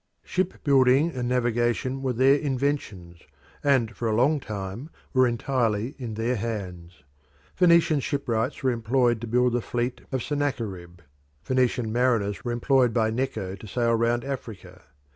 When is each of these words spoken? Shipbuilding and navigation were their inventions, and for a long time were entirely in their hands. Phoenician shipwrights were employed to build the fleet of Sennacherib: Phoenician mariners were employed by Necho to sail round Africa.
Shipbuilding 0.23 1.11
and 1.11 1.29
navigation 1.29 2.01
were 2.01 2.13
their 2.13 2.33
inventions, 2.33 3.19
and 3.63 3.95
for 3.95 4.07
a 4.07 4.15
long 4.15 4.39
time 4.39 4.89
were 5.13 5.27
entirely 5.27 5.93
in 5.99 6.15
their 6.15 6.35
hands. 6.37 7.03
Phoenician 7.53 7.99
shipwrights 7.99 8.63
were 8.63 8.71
employed 8.71 9.21
to 9.21 9.27
build 9.27 9.53
the 9.53 9.61
fleet 9.61 10.01
of 10.11 10.23
Sennacherib: 10.23 11.01
Phoenician 11.43 11.93
mariners 11.93 12.43
were 12.43 12.51
employed 12.51 12.95
by 12.95 13.11
Necho 13.11 13.53
to 13.53 13.67
sail 13.67 13.93
round 13.93 14.25
Africa. 14.25 14.81